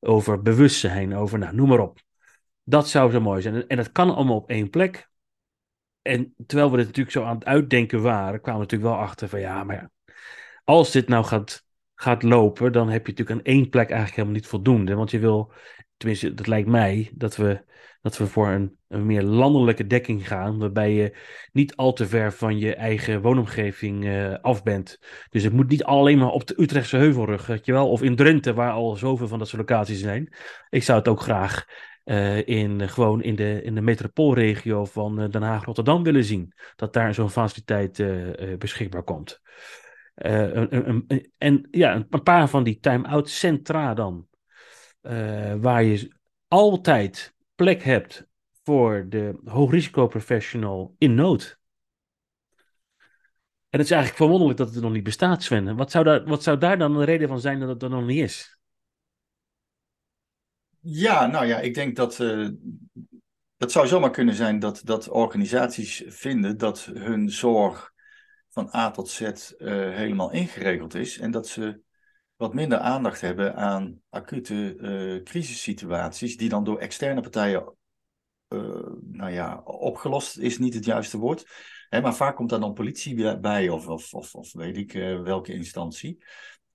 [0.00, 2.00] Over bewustzijn, over nou, noem maar op.
[2.64, 3.66] Dat zou zo mooi zijn.
[3.66, 5.10] En dat kan allemaal op één plek.
[6.02, 9.28] En terwijl we dit natuurlijk zo aan het uitdenken waren, kwamen we natuurlijk wel achter
[9.28, 9.90] van ja, maar
[10.64, 14.36] als dit nou gaat, gaat lopen, dan heb je natuurlijk aan één plek eigenlijk helemaal
[14.36, 14.94] niet voldoende.
[14.94, 15.52] Want je wil,
[15.96, 17.64] tenminste, dat lijkt mij, dat we,
[18.00, 21.16] dat we voor een, een meer landelijke dekking gaan, waarbij je
[21.52, 24.98] niet al te ver van je eigen woonomgeving uh, af bent.
[25.30, 28.16] Dus het moet niet alleen maar op de Utrechtse heuvelrug, weet je wel, of in
[28.16, 30.34] Drenthe, waar al zoveel van dat soort locaties zijn.
[30.70, 31.64] Ik zou het ook graag
[32.04, 36.52] uh, in, gewoon in de, in de metropoolregio van uh, Den Haag-Rotterdam willen zien.
[36.76, 38.04] Dat daar zo'n faciliteit
[38.58, 39.40] beschikbaar komt.
[40.14, 44.26] en ja, een, paar van die time-out centra dan.
[45.60, 46.12] waar je
[46.48, 48.26] altijd plek hebt
[48.64, 51.60] voor de hoogrisicoprofessional in nood.
[53.68, 55.76] En het is eigenlijk verwonderlijk dat het nog niet bestaat, Sven.
[55.76, 58.06] Wat zou, daar, wat zou daar dan een reden van zijn dat het er nog
[58.06, 58.58] niet is?
[60.84, 62.48] Ja, nou ja, ik denk dat uh,
[63.56, 67.92] het zou zomaar kunnen zijn dat, dat organisaties vinden dat hun zorg
[68.48, 69.34] van A tot Z uh,
[69.94, 71.80] helemaal ingeregeld is en dat ze
[72.36, 77.76] wat minder aandacht hebben aan acute uh, crisissituaties die dan door externe partijen,
[79.00, 81.46] nou ja, opgelost is niet het juiste woord.
[81.88, 84.92] Hè, maar vaak komt daar dan politie bij of, of, of, of weet ik
[85.22, 86.24] welke instantie.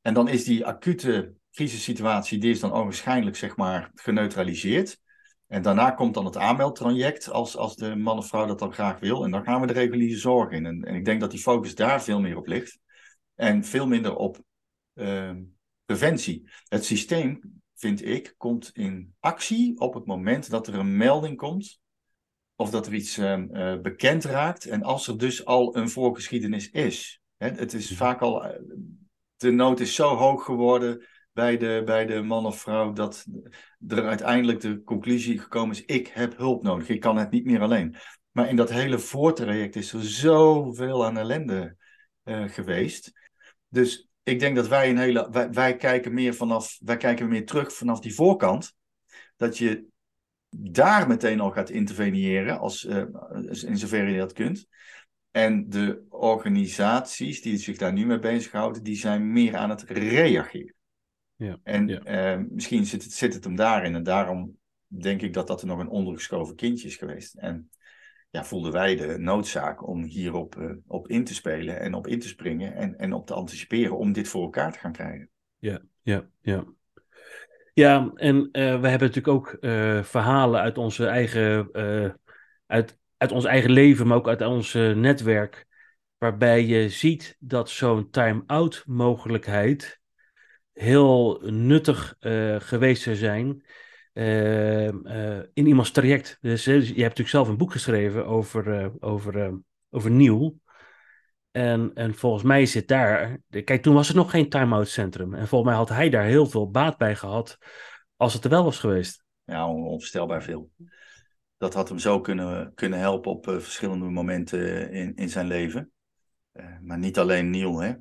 [0.01, 4.99] En dan is die acute crisissituatie, die is dan waarschijnlijk zeg maar geneutraliseerd.
[5.47, 8.99] En daarna komt dan het aanmeldtraject als, als de man of vrouw dat dan graag
[8.99, 9.23] wil.
[9.23, 10.65] En dan gaan we de reguliere zorg in.
[10.65, 12.79] En, en ik denk dat die focus daar veel meer op ligt.
[13.35, 14.39] En veel minder op
[14.93, 15.31] uh,
[15.85, 16.49] preventie.
[16.67, 17.39] Het systeem,
[17.75, 21.79] vind ik, komt in actie op het moment dat er een melding komt.
[22.55, 24.65] Of dat er iets uh, bekend raakt.
[24.65, 27.21] En als er dus al een voorgeschiedenis is.
[27.37, 27.97] Hè, het is mhm.
[27.99, 28.45] vaak al.
[28.45, 28.59] Eh,
[29.35, 31.05] de nood is zo hoog geworden
[31.37, 33.25] bij de, bij de man of vrouw dat
[33.87, 37.61] er uiteindelijk de conclusie gekomen is: ik heb hulp nodig, ik kan het niet meer
[37.61, 37.95] alleen.
[38.31, 41.75] Maar in dat hele voortraject is er zoveel aan ellende
[42.23, 43.11] uh, geweest.
[43.67, 45.29] Dus ik denk dat wij een hele.
[45.31, 46.77] Wij, wij, kijken meer vanaf.
[46.83, 48.73] Wij kijken meer terug vanaf die voorkant.
[49.35, 49.85] Dat je
[50.49, 53.03] daar meteen al gaat interveneren, als, uh,
[53.65, 54.67] in zoverre je dat kunt.
[55.31, 60.75] En de organisaties die zich daar nu mee bezighouden, die zijn meer aan het reageren.
[61.37, 63.95] Ja, en eh, misschien zit het, zit het hem daarin.
[63.95, 67.35] En daarom denk ik dat dat er nog een ondergeschoven kindje is geweest.
[67.35, 67.69] En
[68.29, 72.19] ja, voelden wij de noodzaak om hierop uh, op in te spelen en op in
[72.19, 75.29] te springen en, en op te anticiperen om dit voor elkaar te gaan krijgen.
[75.57, 76.65] Ja, ja, ja.
[77.73, 79.57] Ja, en uh, we hebben natuurlijk ook
[80.05, 81.71] verhalen uit onze eigen,
[82.65, 85.65] uit, uit ons eigen leven, maar ook uit ons netwerk,
[86.17, 89.99] waarbij je ziet dat zo'n time-out mogelijkheid
[90.77, 93.63] heel nuttig uh, geweest zou zijn
[94.13, 96.37] uh, uh, in iemands traject.
[96.41, 99.59] Dus, je hebt natuurlijk zelf een boek geschreven over, over,
[99.89, 100.55] over Nieuw.
[101.51, 103.37] En, en volgens mij zit daar.
[103.49, 105.33] Kijk, toen was er nog geen time-out centrum.
[105.33, 107.57] En volgens mij had hij daar heel veel baat bij gehad.
[108.15, 109.23] als het er wel was geweest.
[109.43, 110.69] Ja, onvoorstelbaar veel.
[111.57, 115.91] dat had hem zo kunnen, kunnen helpen op verschillende momenten in, in zijn leven.
[116.81, 117.81] maar niet alleen Neil.
[117.81, 117.93] Hè.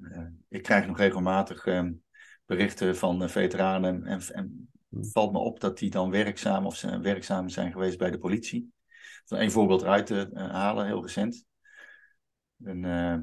[0.49, 1.93] ik krijg nog regelmatig ehm,
[2.47, 7.49] berichten van veteranen en, en valt me op dat die dan werkzaam of zijn, werkzaam
[7.49, 8.73] zijn geweest bij de politie.
[9.27, 11.45] Een voorbeeld eruit te halen, heel recent.
[12.63, 13.17] Een uh,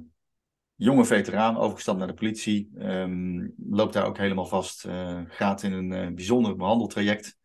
[0.76, 5.72] jonge veteraan, overgestapt naar de politie, um, loopt daar ook helemaal vast, uh, gaat in
[5.72, 7.38] een uh, bijzonder behandeltraject.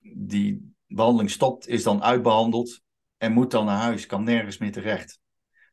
[0.00, 2.80] die behandeling stopt, is dan uitbehandeld
[3.16, 5.20] en moet dan naar huis, kan nergens meer terecht.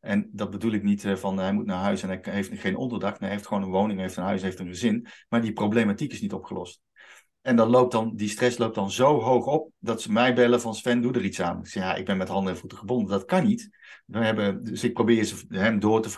[0.00, 3.18] En dat bedoel ik niet van hij moet naar huis en hij heeft geen onderdak.
[3.18, 5.06] Hij heeft gewoon een woning, heeft een huis, heeft een gezin.
[5.28, 6.80] Maar die problematiek is niet opgelost.
[7.46, 10.60] En dan loopt dan, die stress loopt dan zo hoog op dat ze mij bellen
[10.60, 11.60] van Sven, doe er iets aan.
[11.60, 13.10] Ik ja, ik ben met handen en voeten gebonden.
[13.10, 13.70] Dat kan niet.
[14.06, 16.08] We hebben, dus ik probeer hem door te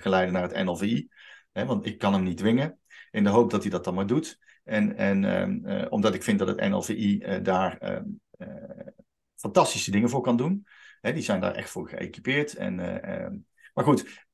[0.00, 1.08] geleiden naar het NLVI.
[1.52, 2.78] Hè, want ik kan hem niet dwingen.
[3.10, 4.38] In de hoop dat hij dat dan maar doet.
[4.64, 8.86] En, en ehm, eh, omdat ik vind dat het NLVI eh, daar ehm, eh,
[9.36, 10.66] fantastische dingen voor kan doen.
[11.00, 12.54] Hè, die zijn daar echt voor geëquipeerd.
[12.54, 13.36] En, ehm,
[13.74, 14.26] maar goed,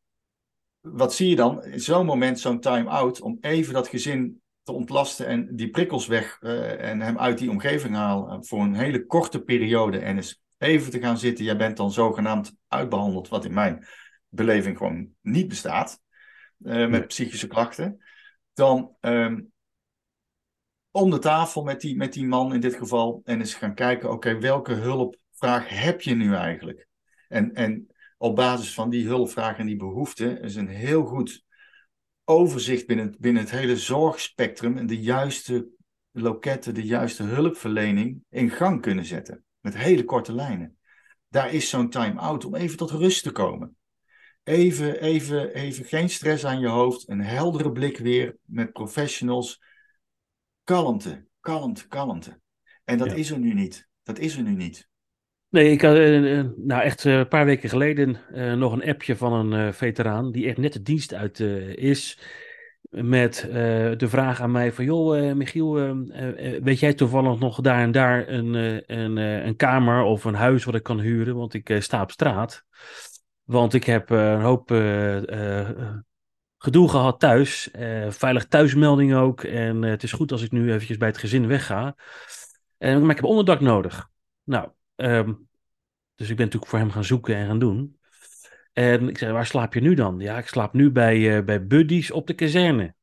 [0.80, 1.64] wat zie je dan?
[1.64, 6.38] In zo'n moment, zo'n time-out, om even dat gezin te ontlasten en die prikkels weg
[6.40, 10.90] uh, en hem uit die omgeving halen voor een hele korte periode en eens even
[10.90, 11.44] te gaan zitten.
[11.44, 13.86] Jij bent dan zogenaamd uitbehandeld, wat in mijn
[14.28, 16.00] beleving gewoon niet bestaat,
[16.58, 18.04] uh, met psychische klachten.
[18.52, 19.52] Dan um,
[20.90, 24.10] om de tafel met die, met die man in dit geval en eens gaan kijken,
[24.10, 24.74] oké, welke
[25.38, 26.88] hulpvraag heb je nu eigenlijk?
[27.28, 27.86] En, en
[28.18, 31.44] op basis van die hulpvraag en die behoeften is een heel goed
[32.24, 35.68] overzicht binnen, binnen het hele zorgspectrum en de juiste
[36.12, 39.44] loketten, de juiste hulpverlening in gang kunnen zetten.
[39.60, 40.78] Met hele korte lijnen.
[41.28, 43.76] Daar is zo'n time-out om even tot rust te komen.
[44.42, 49.62] Even, even, even geen stress aan je hoofd, een heldere blik weer met professionals.
[50.64, 52.40] Kalmte, kalmte, kalmte.
[52.84, 53.88] En dat is er nu niet.
[54.02, 54.88] Dat is er nu niet.
[55.48, 58.18] Nee, ik had uh, nou echt een paar weken geleden
[58.58, 61.40] nog een appje van een veteraan die echt net de dienst uit
[61.74, 62.20] is.
[62.90, 63.48] Met
[63.96, 65.72] de vraag aan mij van, joh Michiel,
[66.62, 68.54] weet jij toevallig nog daar en daar een,
[68.86, 71.36] een, een kamer of een huis wat ik kan huren?
[71.36, 72.64] Want ik sta op straat.
[73.44, 74.68] Want ik heb een hoop
[76.58, 77.70] gedoe gehad thuis.
[78.08, 79.42] veilig thuismelding ook.
[79.44, 81.96] En het is goed als ik nu eventjes bij het gezin wegga.
[82.78, 84.08] maar ik heb onderdak nodig.
[84.44, 85.48] Nou, Um,
[86.14, 87.98] dus ik ben natuurlijk voor hem gaan zoeken en gaan doen.
[88.72, 90.18] En ik zei, waar slaap je nu dan?
[90.18, 92.94] Ja, ik slaap nu bij, uh, bij buddies op de kazerne.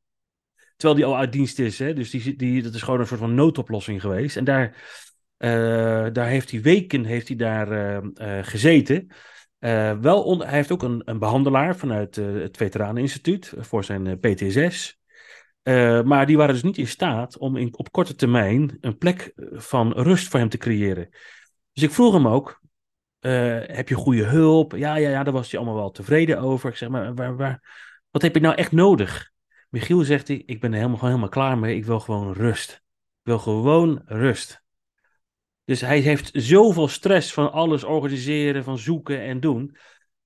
[0.76, 1.78] Terwijl die al uit dienst is.
[1.78, 1.92] Hè?
[1.92, 4.36] Dus die, die, dat is gewoon een soort van noodoplossing geweest.
[4.36, 4.68] En daar,
[5.38, 9.06] uh, daar heeft hij weken heeft hij daar uh, gezeten.
[10.00, 14.98] wel hij heeft ook een, een behandelaar vanuit het Veteraneninstituut voor zijn PTSS.
[16.04, 19.92] maar die waren dus niet in staat om in, op korte termijn een plek van
[19.92, 21.08] rust voor hem te creëren.
[21.74, 22.60] Dus ik vroeg hem ook,
[23.20, 24.72] uh, heb je goede hulp?
[24.72, 26.70] Ja, ja, ja, daar was hij allemaal wel tevreden over.
[26.70, 27.62] Ik zeg, maar waar, waar,
[28.10, 29.32] wat heb je nou echt nodig?
[29.68, 31.76] Michiel zegt ik ben er helemaal, gewoon helemaal klaar mee.
[31.76, 32.70] Ik wil gewoon rust.
[32.70, 34.62] Ik wil gewoon rust.
[35.64, 39.76] Dus hij heeft zoveel stress van alles organiseren, van zoeken en doen,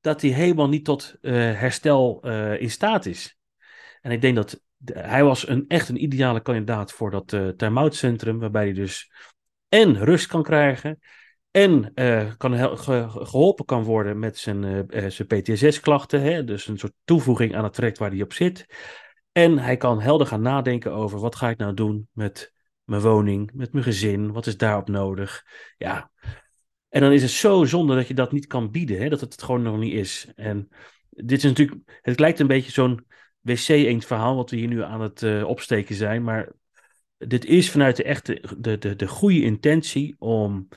[0.01, 3.39] dat hij helemaal niet tot uh, herstel uh, in staat is.
[4.01, 7.95] En ik denk dat hij was een, echt een ideale kandidaat voor dat uh, time-out
[7.95, 9.13] centrum, waarbij hij dus
[9.69, 10.99] en rust kan krijgen
[11.59, 17.57] en uh, kan geholpen kan worden met zijn, uh, zijn PTSS-klachten, dus een soort toevoeging
[17.57, 18.67] aan het traject waar hij op zit.
[19.33, 22.53] En hij kan helder gaan nadenken over wat ga ik nou doen met
[22.85, 25.45] mijn woning, met mijn gezin, wat is daarop nodig.
[25.77, 26.11] Ja,
[26.89, 29.43] en dan is het zo zonde dat je dat niet kan bieden, hè, dat het
[29.43, 30.33] gewoon nog niet is.
[30.35, 30.69] En
[31.11, 33.07] dit is natuurlijk, het lijkt een beetje zo'n
[33.41, 36.53] wc-eend verhaal wat we hier nu aan het opsteken zijn, maar
[37.19, 40.69] dit is vanuit de echte, de, de, de goede intentie om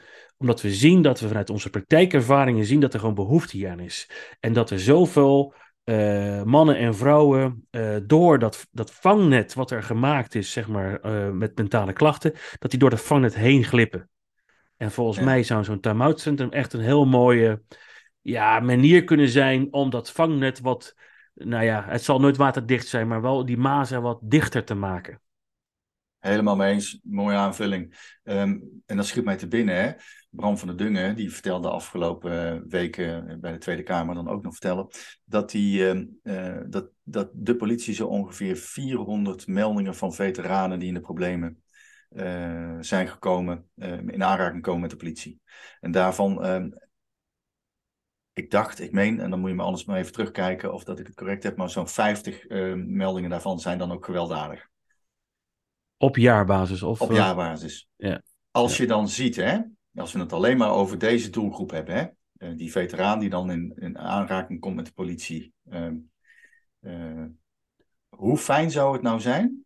[0.42, 3.80] omdat we zien dat we vanuit onze praktijkervaringen zien dat er gewoon behoefte hier aan
[3.80, 4.10] is.
[4.40, 5.54] En dat er zoveel
[5.86, 11.06] uh, mannen en vrouwen uh, door dat, dat vangnet wat er gemaakt is, zeg maar,
[11.06, 14.10] uh, met mentale klachten, dat die door dat vangnet heen glippen.
[14.78, 15.24] En volgens ja.
[15.24, 17.62] mij zou zo'n time-out centrum echt een heel mooie
[18.22, 20.96] ja, manier kunnen zijn om dat vangnet wat,
[21.34, 25.22] nou ja, het zal nooit waterdicht zijn, maar wel die mazen wat dichter te maken.
[26.22, 27.00] Helemaal mee eens.
[27.04, 28.18] Mooie aanvulling.
[28.24, 29.76] Um, en dat schiet mij te binnen.
[29.76, 29.92] Hè?
[30.30, 34.44] Bram van der Dungen, die vertelde afgelopen eh, weken bij de Tweede Kamer dan ook
[34.44, 34.88] nog vertellen,
[35.24, 40.88] dat, die, uh, uh, dat, dat de politie zo ongeveer 400 meldingen van veteranen die
[40.88, 41.64] in de problemen
[42.80, 43.70] zijn gekomen,
[44.08, 45.42] in aanraking komen met de politie.
[45.80, 46.70] En daarvan, ehm,
[48.34, 51.00] ik dacht, ik meen, en dan moet je me anders maar even terugkijken of dat
[51.00, 54.70] ik het correct heb, maar zo'n 50 meldingen daarvan zijn dan ook gewelddadig.
[56.02, 56.84] Op jaarbasis?
[56.84, 57.88] Of, Op jaarbasis.
[57.96, 58.22] Ja.
[58.52, 58.84] Als ja.
[58.84, 59.60] je dan ziet, hè,
[59.96, 63.52] als we het alleen maar over deze doelgroep hebben, hè, eh, die veteraan die dan
[63.52, 65.54] in, in aanraking komt met de politie.
[65.70, 65.96] Ehm,
[66.80, 67.26] eh,
[68.10, 69.66] hoe fijn zou het nou zijn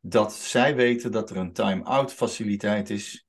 [0.00, 3.26] dat zij weten dat er een time-out faciliteit is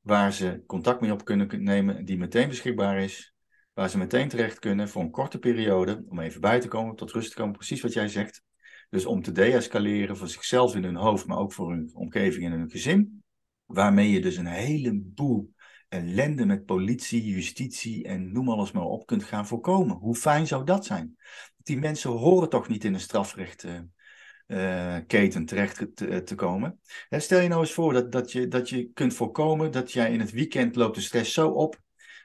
[0.00, 3.34] waar ze contact mee op kunnen nemen, die meteen beschikbaar is,
[3.72, 7.12] waar ze meteen terecht kunnen voor een korte periode, om even bij te komen, tot
[7.12, 8.42] rust te komen, precies wat jij zegt.
[8.90, 12.52] Dus om te deescaleren voor zichzelf in hun hoofd, maar ook voor hun omgeving en
[12.52, 13.22] hun gezin.
[13.64, 15.52] Waarmee je dus een heleboel
[15.88, 19.96] ellende met politie, justitie en noem alles maar op kunt gaan voorkomen.
[19.96, 21.16] Hoe fijn zou dat zijn?
[21.56, 25.96] Die mensen horen toch niet in een strafrechtketen uh, terecht
[26.26, 26.80] te, komen.
[27.10, 30.20] stel je nou eens voor dat, dat, je, dat je kunt voorkomen dat jij in
[30.20, 31.80] het weekend loopt de stress zo op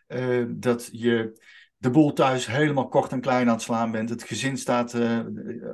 [0.07, 1.41] uh, dat je
[1.83, 4.09] de boel thuis helemaal kort en klein aan het slaan bent.
[4.09, 5.19] Het gezin staat uh,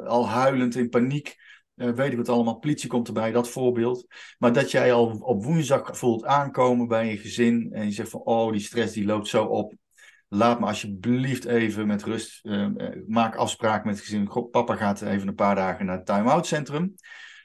[0.05, 1.35] al huilend in paniek.
[1.75, 4.07] Uh, weet ik wat allemaal, politie komt erbij, dat voorbeeld.
[4.37, 8.19] Maar dat jij al op woensdag voelt aankomen bij je gezin en je zegt van,
[8.19, 9.73] oh, die stress die loopt zo op.
[10.27, 12.67] Laat me alsjeblieft even met rust, uh,
[13.07, 14.49] maak afspraak met het gezin.
[14.51, 16.93] papa gaat even een paar dagen naar het time-out centrum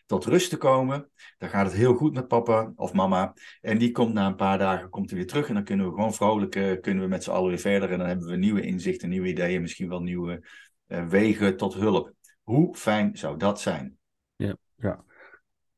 [0.06, 1.10] tot rust te komen.
[1.38, 3.34] Dan gaat het heel goed met papa of mama.
[3.60, 5.48] En die komt na een paar dagen komt weer terug.
[5.48, 7.90] En dan kunnen we gewoon vrolijk kunnen we met z'n allen weer verder.
[7.90, 10.46] En dan hebben we nieuwe inzichten, nieuwe ideeën, misschien wel nieuwe
[10.88, 12.12] uh, wegen tot hulp.
[12.42, 13.96] Hoe fijn zou dat zijn?
[14.36, 15.04] Ja, ja.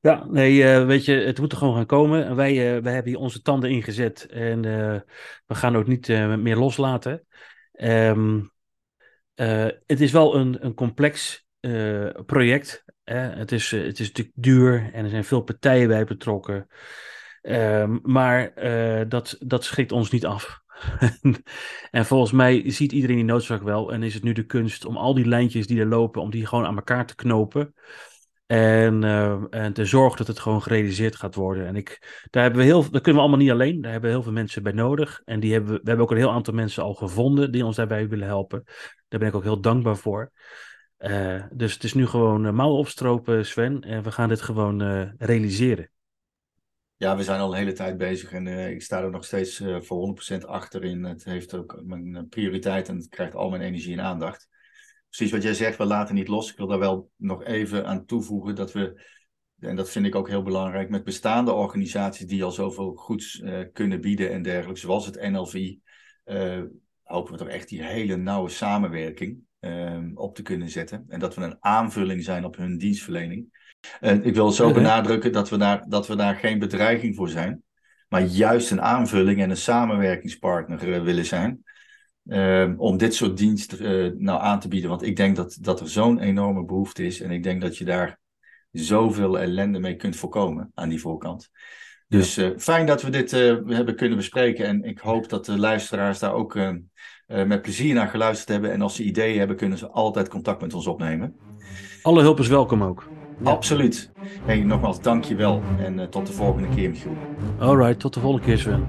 [0.00, 2.26] Ja, nee, uh, weet je, het moet er gewoon gaan komen.
[2.26, 4.62] En wij, wij hebben hier onze tanden ingezet en
[5.46, 7.26] we gaan ook niet meer loslaten.
[7.80, 8.52] Um,
[9.86, 11.46] het is wel een, een complex
[12.26, 12.84] project.
[13.14, 16.66] Het, is, eh, het is natuurlijk duur en er zijn veel partijen bij betrokken.
[17.42, 20.60] Ehm, maar uh, dat, dat schrikt ons niet af.
[21.90, 23.92] en volgens mij ziet iedereen die noodzaak wel.
[23.92, 26.46] En is het nu de kunst om al die lijntjes die er lopen, om die
[26.46, 27.74] gewoon aan elkaar te knopen.
[28.46, 31.66] En, uh, en te zorgen dat het gewoon gerealiseerd gaat worden.
[31.66, 33.80] En ik, daar, hebben we heel, daar kunnen we allemaal niet alleen.
[33.80, 35.22] Daar hebben we heel veel mensen bij nodig.
[35.24, 38.08] En die hebben, we hebben ook een heel aantal mensen al gevonden die ons daarbij
[38.08, 38.62] willen helpen.
[39.08, 40.32] Daar ben ik ook heel dankbaar voor.
[40.98, 43.80] Uh, dus het is nu gewoon uh, mouwen opstropen, Sven.
[43.80, 45.90] En we gaan dit gewoon uh, realiseren.
[46.96, 50.16] Ja, we zijn al een hele tijd bezig en ik sta er nog steeds voor
[50.32, 51.04] 100% achter in.
[51.04, 54.48] Het heeft ook mijn prioriteit en het krijgt al mijn energie en aandacht.
[55.08, 56.50] Precies wat jij zegt, we laten niet los.
[56.50, 59.02] Ik wil daar wel nog even aan toevoegen dat we,
[59.58, 64.00] en dat vind ik ook heel belangrijk, met bestaande organisaties die al zoveel goeds kunnen
[64.00, 65.74] bieden en dergelijke, zoals het NLV,
[67.02, 69.45] hopen we toch echt die hele nauwe samenwerking.
[69.60, 71.04] Ehm, op te kunnen zetten.
[71.08, 73.54] En dat we een aanvulling zijn op hun dienstverlening.
[74.00, 77.62] En ik wil zo benadrukken dat we, daar, dat we daar geen bedreiging voor zijn,
[78.08, 81.64] maar juist een aanvulling en een samenwerkingspartner uh, willen zijn.
[82.24, 84.90] Uh, om dit soort diensten uh, nou aan te bieden.
[84.90, 87.20] Want ik denk dat, dat er zo'n enorme behoefte is.
[87.20, 88.18] En ik denk dat je daar
[88.70, 91.50] zoveel ellende mee kunt voorkomen aan die voorkant.
[92.08, 94.66] Dus uh, fijn dat we dit hebben kunnen bespreken.
[94.66, 96.70] En ik hoop dat de luisteraars daar ook uh,
[97.26, 98.72] met plezier naar geluisterd hebben.
[98.72, 101.36] En als ze ideeën hebben, kunnen ze altijd contact met ons opnemen.
[102.02, 103.08] Alle hulp is welkom ook.
[103.44, 103.50] Ja.
[103.50, 104.10] Absoluut.
[104.44, 105.62] Hey, nogmaals, dank je wel.
[105.78, 107.16] En uh, tot de volgende keer, Michiel.
[107.58, 108.88] Alright, tot de volgende keer, Sven.